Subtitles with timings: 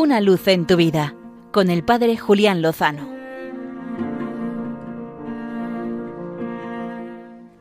[0.00, 1.14] Una luz en tu vida
[1.52, 3.06] con el Padre Julián Lozano.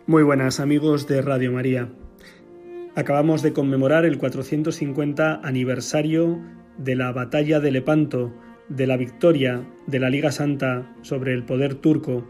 [0.07, 1.89] Muy buenas amigos de Radio María.
[2.95, 6.39] Acabamos de conmemorar el 450 aniversario
[6.77, 8.33] de la batalla de Lepanto,
[8.69, 12.25] de la victoria de la Liga Santa sobre el poder turco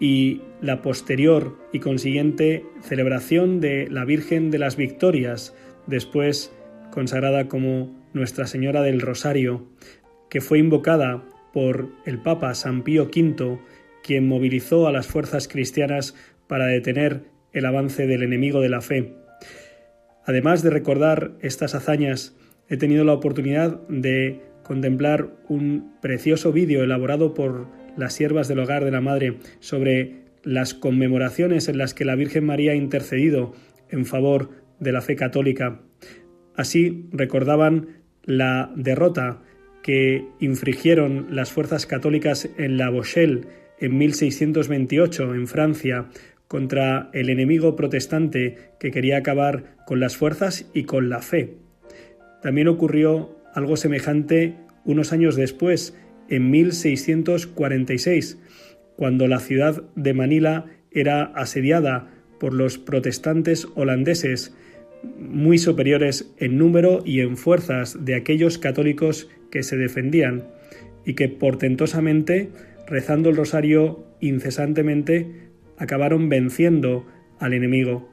[0.00, 5.54] y la posterior y consiguiente celebración de la Virgen de las Victorias,
[5.86, 6.52] después
[6.90, 9.66] consagrada como Nuestra Señora del Rosario,
[10.30, 11.22] que fue invocada
[11.52, 13.58] por el Papa San Pío V,
[14.02, 16.14] quien movilizó a las fuerzas cristianas
[16.46, 19.12] para detener el avance del enemigo de la fe.
[20.24, 22.34] Además de recordar estas hazañas,
[22.70, 27.66] he tenido la oportunidad de contemplar un precioso vídeo elaborado por
[27.98, 32.46] las siervas del hogar de la Madre sobre las conmemoraciones en las que la Virgen
[32.46, 33.52] María ha intercedido
[33.90, 34.48] en favor
[34.80, 35.82] de la fe católica.
[36.56, 39.40] Así recordaban la derrota
[39.82, 43.46] que infligieron las fuerzas católicas en La Bochelle
[43.78, 46.06] en 1628 en Francia
[46.48, 51.54] contra el enemigo protestante que quería acabar con las fuerzas y con la fe.
[52.42, 55.96] También ocurrió algo semejante unos años después,
[56.28, 58.38] en 1646,
[58.96, 64.54] cuando la ciudad de Manila era asediada por los protestantes holandeses,
[65.18, 70.48] muy superiores en número y en fuerzas de aquellos católicos que se defendían
[71.04, 72.50] y que portentosamente,
[72.86, 77.06] rezando el rosario incesantemente, acabaron venciendo
[77.38, 78.08] al enemigo.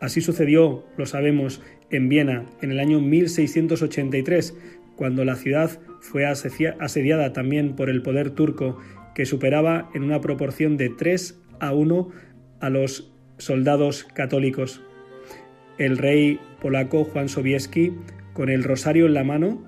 [0.00, 4.56] Así sucedió, lo sabemos, en Viena en el año 1683,
[4.96, 8.78] cuando la ciudad fue asediada también por el poder turco,
[9.14, 12.10] que superaba en una proporción de 3 a 1
[12.60, 14.82] a los soldados católicos.
[15.78, 17.92] El rey polaco Juan Sobieski,
[18.32, 19.64] con el rosario en la mano,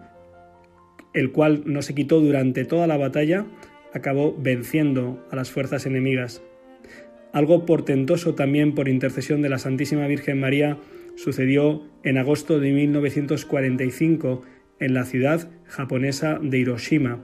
[1.15, 3.47] el cual no se quitó durante toda la batalla,
[3.93, 6.43] acabó venciendo a las fuerzas enemigas.
[7.33, 10.78] Algo portentoso también por intercesión de la Santísima Virgen María
[11.16, 14.43] sucedió en agosto de 1945
[14.78, 17.21] en la ciudad japonesa de Hiroshima.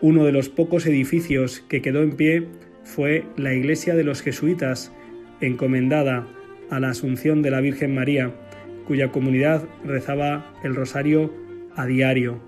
[0.00, 2.46] Uno de los pocos edificios que quedó en pie
[2.84, 4.92] fue la iglesia de los jesuitas,
[5.40, 6.26] encomendada
[6.70, 8.32] a la Asunción de la Virgen María,
[8.86, 11.32] cuya comunidad rezaba el rosario
[11.76, 12.40] a diario.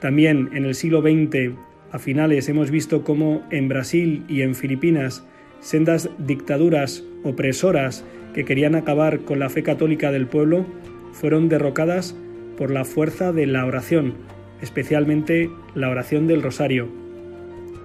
[0.00, 1.52] También en el siglo XX,
[1.92, 5.24] a finales, hemos visto cómo en Brasil y en Filipinas,
[5.60, 8.04] sendas dictaduras opresoras
[8.34, 10.66] que querían acabar con la fe católica del pueblo,
[11.12, 12.16] fueron derrocadas
[12.56, 14.14] por la fuerza de la oración,
[14.60, 16.88] especialmente la oración del rosario.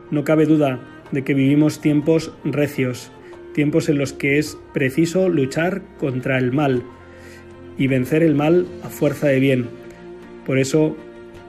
[0.10, 0.80] No cabe duda
[1.12, 3.12] de que vivimos tiempos recios,
[3.58, 6.84] tiempos en los que es preciso luchar contra el mal
[7.78, 9.66] y vencer el mal a fuerza de bien.
[10.46, 10.96] Por eso,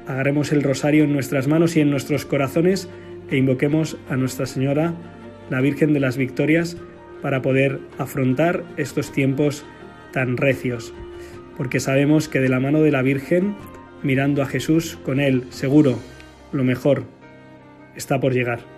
[0.09, 2.89] agarremos el rosario en nuestras manos y en nuestros corazones
[3.31, 4.95] e invoquemos a Nuestra Señora,
[5.51, 6.77] la Virgen de las Victorias,
[7.23, 9.65] para poder afrontar estos tiempos
[10.13, 10.93] tan recios
[11.59, 13.57] porque sabemos que de la mano de la Virgen,
[14.05, 15.99] mirando a Jesús con Él, seguro,
[16.53, 17.03] lo mejor
[17.97, 18.78] está por llegar.